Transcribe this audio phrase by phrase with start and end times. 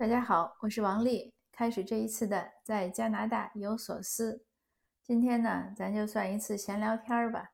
[0.00, 1.34] 大家好，我是王丽。
[1.52, 4.46] 开始这一次的在加拿大有所思。
[5.02, 7.50] 今天呢，咱就算一次闲聊天儿吧。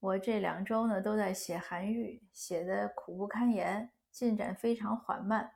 [0.00, 5.48] 我这两周呢都在写韩愈，写的苦不堪言，进展非常缓慢。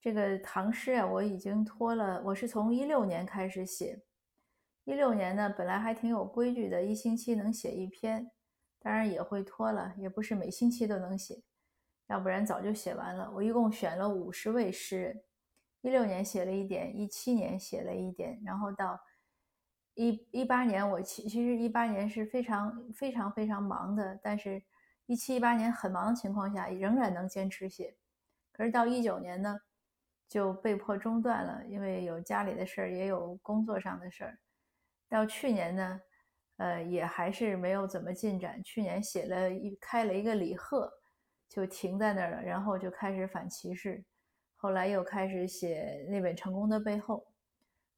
[0.00, 2.22] 这个唐诗啊，我已经拖了。
[2.26, 4.00] 我是从一六年开始写，
[4.84, 8.30] 一六年呢本来还挺有规矩的，一星期能写一篇，
[8.78, 11.42] 当然也会拖了，也不是每星期都能写，
[12.06, 13.28] 要不然早就写完了。
[13.34, 15.20] 我一共选了五十位诗人。
[15.82, 18.98] 一六年写了一点，一七年写了一点，然后到
[19.94, 24.62] 一一八年，我其其实一八年是非常非常非常忙的，但是，
[25.06, 27.96] 一七一八年很忙的情况下，仍然能坚持写。
[28.52, 29.58] 可是到一九年呢，
[30.28, 34.38] 就被迫中断了，因为有家里的事儿，也有工作上的事儿。
[35.08, 36.00] 到去年呢，
[36.58, 38.62] 呃，也还是没有怎么进展。
[38.62, 40.90] 去年写了一开了一个李贺，
[41.48, 44.04] 就停在那儿了，然后就开始反歧视。
[44.62, 47.16] 后来又开始写那本《成功的背后》，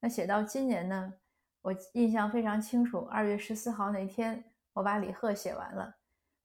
[0.01, 1.13] 那写到今年呢，
[1.61, 3.01] 我印象非常清楚。
[3.01, 5.95] 二月十四号那天，我把李贺写完了，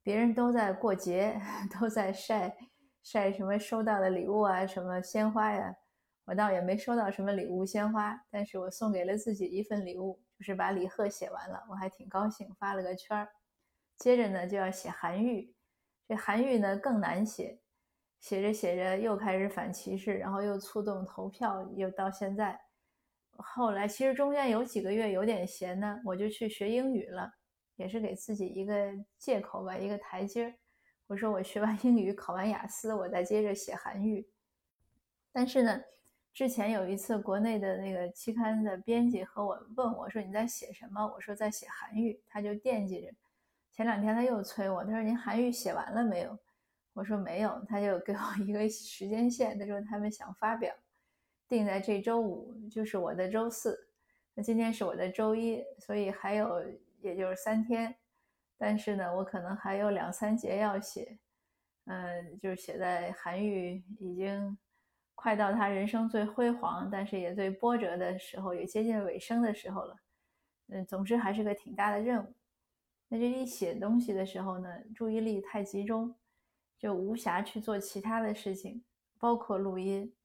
[0.04, 1.40] 别人都在过节，
[1.80, 2.54] 都在晒
[3.02, 5.74] 晒什么收到的礼物啊，什么鲜花呀，
[6.26, 13.30] 我倒也没收到什么礼物鲜花，但是我送给了自己一份礼物，就是把李贺写完了，我还挺高兴，发了个圈儿。
[13.96, 15.56] 接着呢，就要写韩愈，
[16.10, 17.62] 这韩愈呢更难写。
[18.20, 22.60] 写着写着又开始反歧视，然后又触动投票，又到现在。
[23.38, 27.32] 后来其实中间有几个月有点闲呢，我就去学英语了，
[27.78, 30.54] 也是给自己一个借口吧，一个台阶儿。
[31.08, 34.28] 我说我学完英语，考完雅思，我再接着写韩语。
[35.32, 35.82] 但是呢，
[36.34, 41.08] 之前有一次国内的那个期刊的编辑和我问我说你在写什么？
[41.08, 43.08] 我说在写韩语，他就惦记着。
[43.72, 46.38] 前两天他又催我，他说您韩语写完了没有？
[47.00, 50.76] 我说没有，他就给我一个时间线，他说他们想发表，
[51.48, 53.88] 定在这周五，就是我的周四。
[54.34, 56.62] 那今天是我的周一，所以还有
[57.00, 57.96] 也就是三天。
[58.58, 61.18] 但是呢，我可能还有两三节要写，
[61.86, 64.58] 嗯，就是写在韩愈已经
[65.16, 69.96] 快到他人生最辉煌，但是也最波折的时候，也接近尾声的时候了。
[70.68, 72.34] 嗯，总之还是个挺大的任务。
[73.08, 76.14] 那这一写东西的时候呢，注意力太集中。
[76.80, 78.84] 就无暇去做其他的事情，
[79.20, 80.16] 包括录音，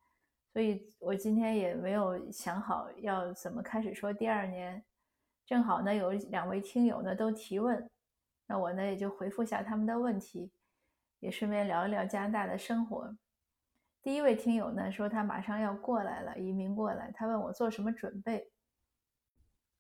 [0.53, 4.83] 所以我今天也没有想好要怎么开始说第二年。
[5.45, 7.91] 正好呢，有两位听友呢都提问，
[8.47, 10.51] 那我呢也就回复下他们的问题，
[11.19, 13.15] 也顺便聊一聊加拿大的生活。
[14.01, 18.51] 第一位听友呢说他马上要过来了，移民过来，他问我做什么准备。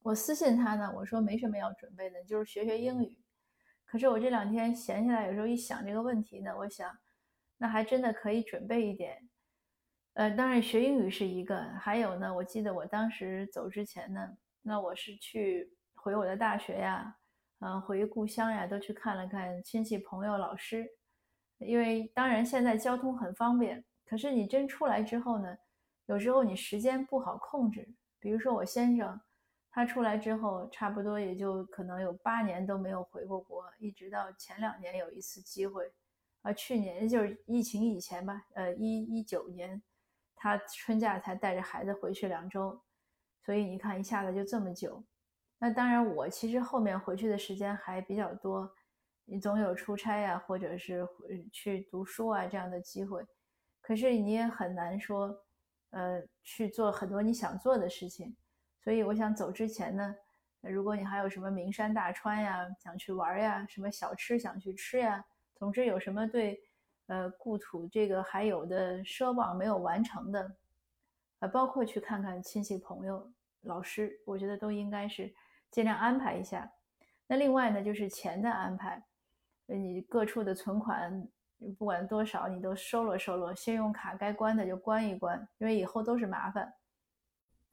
[0.02, 3.23] 我私信他呢，我说没什么要准备的，就是学学英语。
[3.86, 6.90] 可是我这两天闲下来，有时候一想这个问题呢，我想，
[7.58, 9.28] 那还真的可以准备一点。
[10.14, 17.16] 呃，当然学英语是一个，还有呢，我记得我当时走之前呢，那我是去回我的大学呀，
[17.60, 20.86] 嗯，回故乡呀，都去看了看亲戚朋友、老师。
[21.58, 25.56] 因为当然现在交通很方便，可是你真出来之后呢，
[26.06, 27.94] 有时候你时间不好控制。
[28.18, 29.20] 比如说我先生。
[29.76, 35.92] 他出来之后，差不多也就可能有八年都没有回过国，一直到前两年有一次机会，
[36.42, 39.82] 啊，去年就是疫情以前吧，呃，一一九年，
[40.36, 42.80] 他春假才带着孩子回去两周，
[43.44, 45.02] 所以你看一下子就这么久。
[45.58, 48.72] 那当然，我其实后面回去的时间还比较多，
[49.24, 51.04] 你总有出差呀，或者是
[51.50, 53.26] 去读书啊这样的机会，
[53.80, 55.36] 可是你也很难说，
[55.90, 58.36] 呃，去做很多你想做的事情。
[58.84, 60.14] 所以我想走之前呢，
[60.60, 65.24] 如果你还有什么名山大川呀，想去玩呀，什么小吃想去吃呀，
[65.54, 66.60] 总之有什么对，
[67.06, 70.54] 呃，故土这个还有的奢望没有完成的，
[71.38, 75.34] 呃，包括去看看亲戚朋友、老师，我觉得都应该是
[75.70, 76.70] 尽量安排一下。
[77.26, 79.02] 那另外呢，就是钱的安排，
[79.64, 81.26] 你各处的存款
[81.78, 86.70] 不管多少，你都收了收了，信用卡该关的就关一关，因为以后都是麻烦。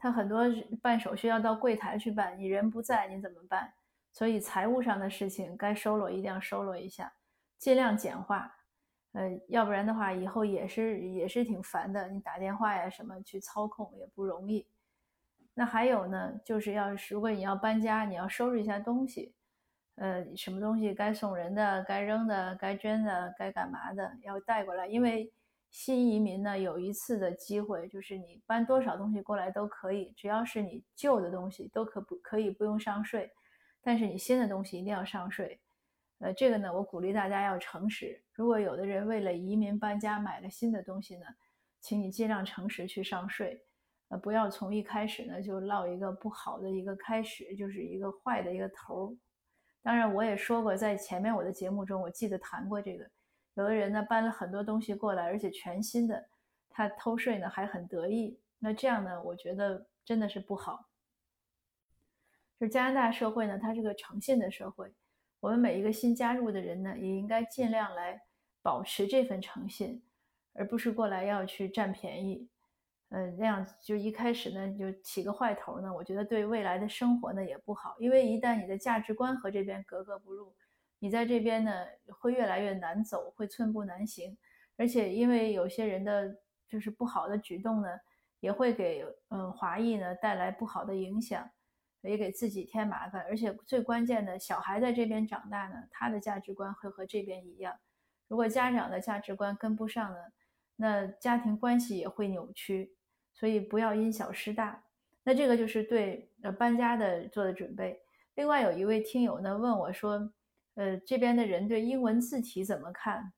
[0.01, 0.43] 他很多
[0.81, 3.71] 办手续要到柜台去办，你人不在，你怎么办？
[4.11, 7.13] 所以财务上的事情该收罗一定要收罗一下，
[7.59, 8.51] 尽量简化。
[9.11, 12.07] 呃，要不然的话，以后也是也是挺烦的。
[12.07, 14.67] 你打电话呀什么去操控也不容易。
[15.53, 19.35] 那还有呢，就是要如果你要搬家，你要收拾一下东西，
[19.97, 25.31] 呃，什么东西该送人的、该扔的、该捐的、该干嘛的，要带过来，因为。
[25.71, 33.31] 新移民呢，有一次的机会，就是你搬多少东西过来都可以，只要是你旧的东西都可不可以不用上税，
[33.81, 35.59] 但是你新的东西一定要上税。
[36.19, 38.21] 呃，这个呢，我鼓励大家要诚实。
[38.33, 41.25] 如果有的人为了移民搬家买了新的东西呢，
[41.79, 43.63] 请你尽量诚实去上税，
[44.09, 49.17] 呃，不要从一开始呢就落一个不好的一个开始，就是一个坏的一个头儿。
[49.81, 53.09] 当然，我也说过，在前面我的节目中，我记得谈过这个，
[53.55, 56.27] 有的人呢搬了很多东西过来，而且全新的，
[56.69, 60.89] 他偷税呢还很得意，那这样呢，我觉得真的是不好。
[62.59, 64.93] 就加拿大社会呢，它是个诚信的社会，
[65.39, 68.21] 我们每一个新加入的人呢，也应该尽量来
[68.61, 70.03] 保持这份诚信。
[70.53, 72.45] 而不是过来要去占便宜，
[73.07, 80.53] 嗯，那样就一开始呢就起个坏头呢，我觉得对未来的生活呢也不好，因为一旦你的价值观和这边格格不入，
[81.01, 81.73] 你在这边呢
[82.19, 84.37] 会越来越难走，会寸步难行，
[84.77, 86.37] 而且因为有些人的
[86.67, 87.89] 就是不好的举动呢，
[88.39, 91.49] 也会给嗯华裔呢带来不好的影响，
[92.01, 97.75] 也给自己添麻烦，而且最关键的小孩在这边长大呢，他的价值观会和这边一样，
[98.27, 100.17] 如果家长的价值观跟不上呢？
[100.77, 102.95] 那家庭关系也会扭曲，
[103.33, 104.83] 所以不要因小失大。
[105.23, 108.01] 那这个就是对呃搬家的做的准备。
[108.33, 110.33] 另外有一位听友呢问我说，
[110.75, 113.33] 呃这边的人对英文字体怎么看？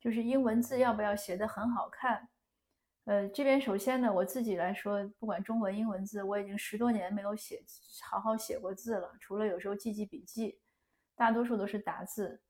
[0.00, 2.28] 就是英文字要不要写的很好看？
[3.04, 7.62] 呃这边首先呢我自己来说，不管中文英文字，我已经十多年没有写
[8.10, 10.58] 好好写过字了，除了有时候记记笔记，
[11.16, 12.40] 大多数都是打字。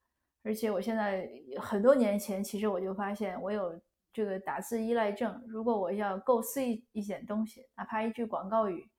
[0.43, 1.29] 而且我现在
[1.61, 3.79] 很多年前其实我就发现我有。
[4.11, 8.89] 这个打字依赖症，如果我要构思一一点东西，哪怕一句广告语，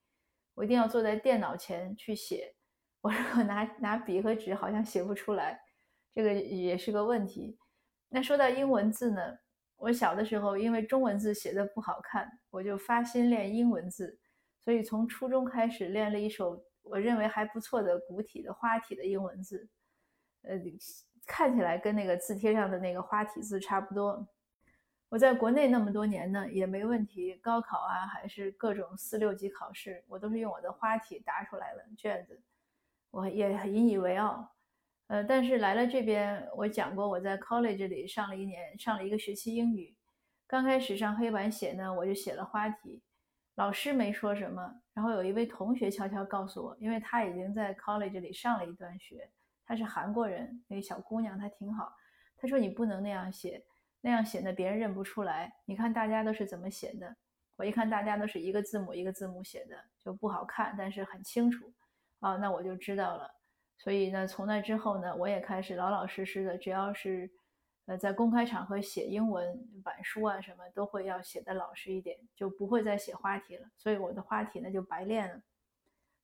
[0.53, 2.55] 我一定要坐在电脑前去写。
[3.01, 5.59] 我如果拿 拿笔和纸，好像写不出来，
[6.13, 7.57] 这个也是个问题。
[8.09, 9.21] 那说到英文字呢，
[9.77, 14.19] 我小的时候因为中文字写的不好看，我就发心练英文字，
[14.59, 19.67] 所以从初中开始练了一手我认为还不错的古体的花体的英文字，
[20.43, 20.59] 呃，
[21.25, 24.27] 看起来跟那个字帖上的那个花体字差不多。
[25.09, 27.35] 我在国内那么多年呢，也没问题。
[27.35, 32.41] 高考啊，还是各种四六级考试，我都是用我的花体答出来了卷子，
[33.11, 34.49] 我也引以为傲。
[35.07, 39.93] 呃，但是来了这边，我讲过我在 college 里上了一年，上了一个学期英语。
[40.47, 43.01] 刚开始上黑板写呢，我就写了花体，
[43.55, 44.73] 老师没说什么。
[44.93, 49.29] 然后有一位同学悄悄告诉我，因为他已经在 college 里上了一段学，
[49.65, 51.93] 他是韩国人，那个小姑娘她挺好。
[52.37, 53.63] 她说你不能那样写。
[54.03, 55.53] 那样写呢，别人认不出来。
[55.65, 57.15] 你看大家都是怎么写的？
[57.55, 61.71] 我一看大家都是一个字母一个字母写的，就不好看，但是很清楚
[62.21, 63.29] 啊，那我就知道了。
[63.77, 67.29] 所以呢，从那之后呢，我也开始老老实实的，只要是
[67.87, 73.67] 呃在公开场合写英文板书啊什么，都会要写的老实一点，就不会再写花体了。
[73.75, 75.41] 所以我的花体呢就白练了。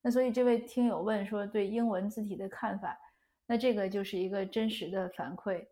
[0.03, 2.97] 那所以这位听友问说对英文字体的看法，
[3.47, 5.67] 那这个就是一个真实的反馈。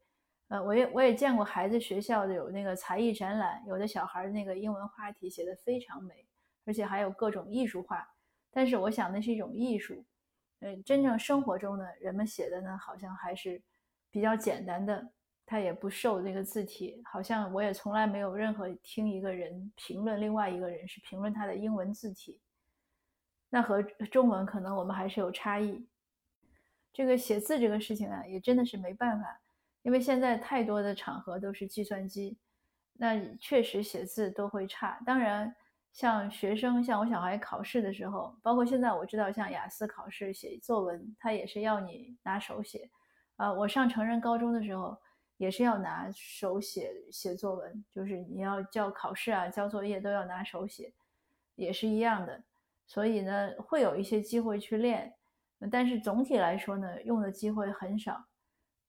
[0.48, 6.26] 呃，我也我也见过孩子学校的有那个才艺展览，有的小孩那个英文花体写的非常美，
[6.66, 8.08] 而且还有各种艺术化。
[8.52, 10.06] 但是我想那是一种艺术，
[10.60, 13.62] 呃，真正生活中呢，人们写的呢好像还是
[14.10, 15.08] 比较简单的，
[15.46, 17.02] 他也不受那个字体。
[17.06, 22.40] 好像我也从来没有任何听一个人评论另外一个人是评论他的英文字体，
[23.50, 25.86] 那和中文可能我们还是有差异。
[26.94, 29.42] 这个写字这个事情啊，也真的是没办法。
[29.82, 32.38] 因为现在太多的场合都是计算机，
[32.94, 35.00] 那确实写字都会差。
[35.06, 35.56] 当然，
[35.96, 42.90] 像学生，像我小孩考试的时候，包括现在我知道，像雅思考试写作文，他也是要你拿手写。
[43.38, 44.98] 啊，我上成人高中的时候
[45.38, 50.94] 也是要拿手写写作文，就是你要交考试啊、交作业都要拿手写，
[51.56, 52.44] 也是一样的。
[52.86, 55.14] 所以呢，会有一些机会去练，
[55.72, 58.26] 但是总体来说呢，用的机会很少。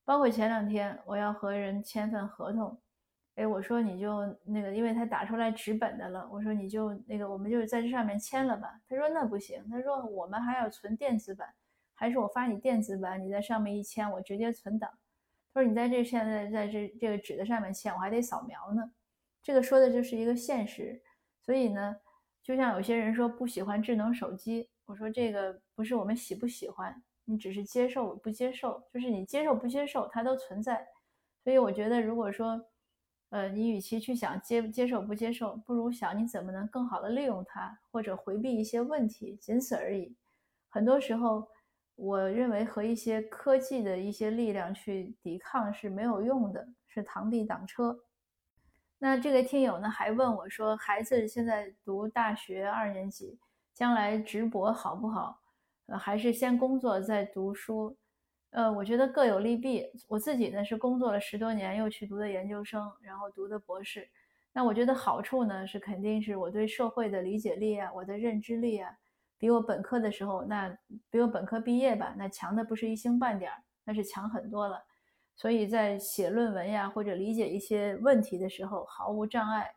[0.05, 2.77] 包括前两天我要和人签份合同，
[3.37, 8.81] 哎，我说你就那个，因为他打出来纸本的了，我说你就那个，我们就在这上面签了吧。
[8.89, 11.49] 他说那不行，他说我们还要存电子版，
[11.95, 14.91] 还是我发你电子版，你在上面一签，我直接存档。
[15.53, 18.91] 他说你在这现在在这这个纸的上面签，我还得扫描呢。
[19.43, 21.03] 这个说的就是一个现实，
[21.43, 21.97] 所以呢，
[22.43, 27.03] 就像有些人说不喜欢智能手机，我说这个不是我们喜不喜欢。
[27.27, 30.87] 你只是接受不接受，就是你接受不接受，它都存在。
[31.43, 32.65] 所以我觉得，如果说，
[33.37, 40.17] 呃，你与其去想接接受不接受，不如想你怎么能更好的利用它，或者回避一些问题，仅此而已。
[40.71, 41.47] 很多时候，
[41.97, 48.01] 我认为和一些科技的一些力量去抵抗是没有用的，是螳臂挡车。
[48.99, 53.39] 那这个听友呢，还问我说，孩子现在读大学二年级，
[53.75, 55.39] 将来直博好不好？
[55.89, 57.99] 呃，还是先工作再读书，
[58.57, 59.85] 呃，我觉得各有利弊。
[60.09, 64.09] 我自己呢是工作了十多年，又去读的研究生，然后读的博士。
[64.51, 68.91] 那我觉得好处呢是肯定是我对社会的理解力啊，我的认知力啊，
[69.37, 70.75] 比我本科的时候那
[71.11, 74.83] 比我本科毕业吧，那强的不是一星半点儿，那是强很多了。
[75.37, 79.71] 所以在写论文呀或者理解一些问题的时候毫无障碍。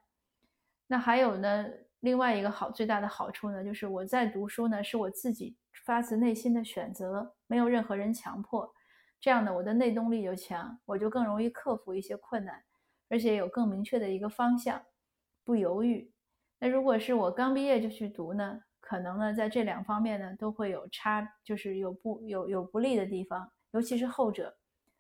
[0.88, 1.65] 那还有呢，
[2.00, 8.73] 另外一个好最大的好处呢，就是我在读书呢是我自己发自内心的选择，没有任何人强迫。
[9.19, 12.63] 这样呢，我的内动力就强，我就更容易克服一些困难，
[13.09, 14.81] 而且有更明确的一个方向，
[15.43, 16.11] 不犹豫。
[16.59, 24.57] 那如果是我刚毕业就去读呢，可能呢在这两方面呢都会有差，就是有不有有不利的地方，尤其是后者。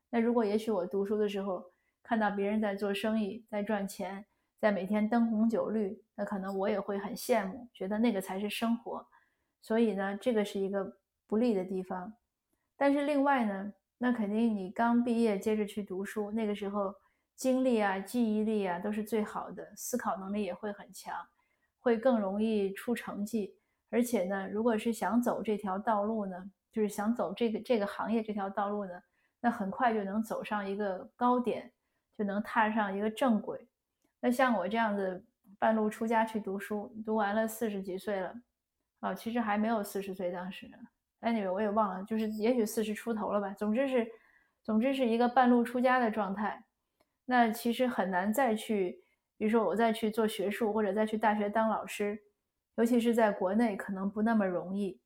[0.09, 1.63] 那如果也许我读书的时候
[2.03, 4.25] 看到别人在做生意，在赚钱，
[4.59, 9.07] 在每天灯红酒绿，那可能我也会很羡慕，觉得那个才是生活。
[9.61, 10.97] 所以呢，这个是一个
[11.27, 12.13] 不利的地方。
[12.75, 13.73] 但是另外呢。
[14.01, 16.95] 那肯定，你刚毕业接着去读书，那个时候
[17.35, 21.13] 精力啊、记忆力啊都是最好的，思考能力也会很强，
[21.81, 23.53] 会更容易出成绩。
[23.89, 28.91] 而且呢，如果是想走这条道路呢，就是想走这个这个行业这条道路呢，
[29.41, 31.69] 那很快就能走上一个高点，
[32.17, 33.67] 就能踏上一个正轨。
[34.21, 35.21] 那像我这样子
[35.59, 38.33] 半路出家去读书，读完了四十几岁了，
[38.99, 40.69] 啊，其实还没有四十岁当时。
[41.21, 43.53] anyway，我也忘了，就是也许四十出头了吧。
[43.57, 44.09] 总之是，
[44.63, 46.63] 总之是一个半路出家的状态。
[47.25, 49.01] 那其实很难再去，
[49.37, 52.19] 比如说我再去做学术，或者再去大学当老师，
[52.75, 54.99] 尤其是在国内，可能不那么容易。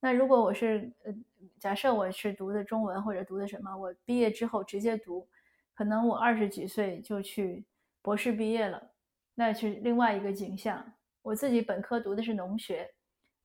[0.00, 1.14] 那如果我是，呃，
[1.58, 5.26] 假设我是读的中文或者读的什么，我毕业之后直接读，
[5.74, 7.64] 可能我二十几岁就去
[8.02, 8.90] 博士毕业了，
[9.34, 10.84] 那是另外一个景象。
[11.22, 12.88] 我自己本科读的是农学。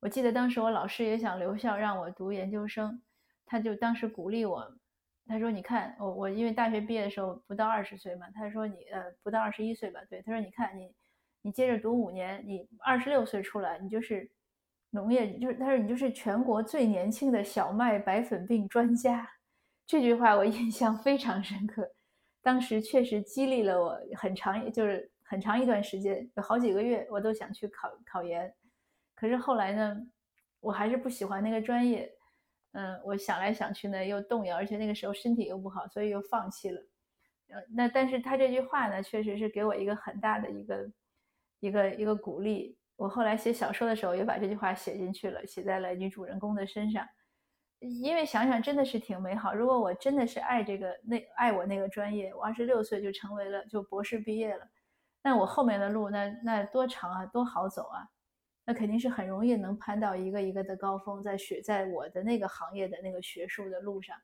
[0.04, 3.02] 我记得当时我老师也想留校让我读研究生，
[3.46, 4.70] 他就当时鼓励我，
[5.26, 10.94] 他说：“你看我我因为大学毕业的时候不到二十岁嘛，他说你呃不到二十一岁吧，对，他说你看你
[11.42, 14.30] 你接着读五年，你二十六岁出来，你就是
[14.90, 19.26] 农业就是他说你就是全国最年轻的小麦白粉病专家。”
[19.88, 21.90] 这句话我印象非常深刻，
[22.42, 28.54] 当时确实激励了我很长，就是很长一段时间，有好几个月我都想去考考研。
[29.24, 29.96] 可是后来呢，
[30.60, 32.12] 我还是不喜欢那个专业，
[32.74, 36.82] 嗯，我想来想去呢又动摇，而且那个时候身体又不好，所以又放弃了。
[37.48, 40.92] 呃，那但是他这句话呢，确实是给我一个很大的一个
[41.62, 42.78] 一个一个鼓励。
[42.98, 47.08] 我后来写小说的时候也把这句话写进去了，写在了女主人公的身上，
[47.80, 49.54] 因为想想真的是挺美好。
[49.54, 54.68] 如果我真的是爱这个那爱我那个专业，我二十六岁就成为了就博士毕业了，
[55.24, 58.04] 那我后面的路那那多长啊，多好走啊！
[58.66, 64.18] 那肯定是很容易能攀到一个一个的高峰，在学在我的那个行业的那个学术的路上，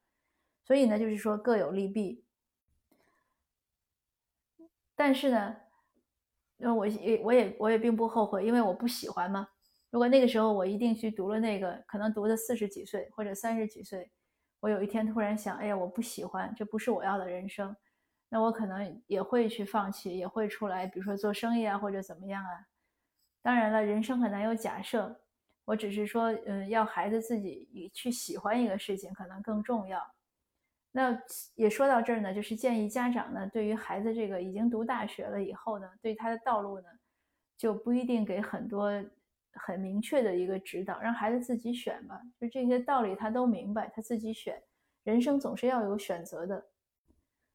[0.64, 2.24] 所以呢，就是说各有利弊。
[4.96, 5.56] 但是呢，
[6.58, 9.48] 那我也我也我也并不后悔，因为我不喜欢嘛。
[9.90, 14.12] 如果那个时候我一定去读了那个，可能读的四十几岁或者三十几岁，
[14.60, 17.76] 我有一天突然想，哎呀，我不喜欢，这不是我要的人生，
[18.30, 22.68] 那我可能也会去放弃，也会出来，比如说做生意啊，或者怎么样啊。
[23.42, 25.22] 当然了，人生很难有假设，
[25.66, 30.02] 我只是说，嗯，要孩子自己去喜欢一个事情可能更重要。
[30.92, 31.18] 那
[31.56, 36.88] 也说到这儿呢，就是建议家长呢，对于孩子这个已经读大学了以后呢，对他的道路呢，
[37.58, 38.92] 就不一定给很多
[39.54, 42.20] 很明确的一个指导，让孩子自己选吧。
[42.40, 44.62] 就这些道理他都明白，他自己选。
[45.04, 46.66] 人生总是要有选择的，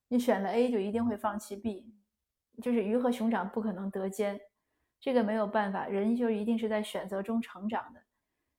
[0.09, 1.93] 你选了 A 就一定会放弃 B，
[2.63, 4.41] 就是鱼和熊掌不可能得兼。
[5.05, 8.01] 这个没有办法，人就一定是在选择中成长的。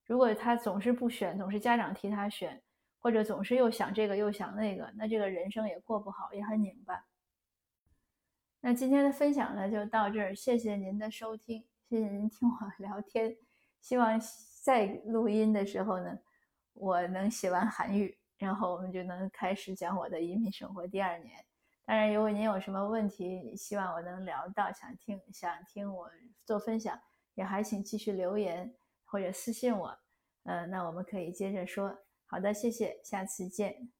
[0.05, 2.61] 如果他总是不选，总是家长替他选，
[2.99, 7.03] 或者总是又想这个又想那个，那这个人生也过不好，也很拧巴。
[8.59, 13.35] 那今天的分享呢，就到这儿，谢谢您的收听，谢谢您听我 聊天。
[13.81, 14.21] 希望
[14.61, 16.15] 在录音的时候呢，
[16.73, 21.43] 我能写完韩语，然后我们就能开始讲我的移民生活第二年。
[21.85, 26.09] 当然，如果您有什么问题，希望我能聊到，想听想听我
[26.43, 26.99] 做分享，
[27.35, 28.73] 也还请继续留言
[29.05, 29.97] 或者私信我。
[30.45, 31.95] 嗯，那我们可以接着说。
[32.25, 33.91] 好的，谢谢，下次见。